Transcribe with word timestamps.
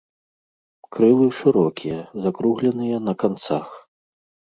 Крылы 0.95 1.27
шырокія, 1.39 1.99
закругленыя 2.23 2.97
на 3.11 3.15
канцах. 3.25 3.67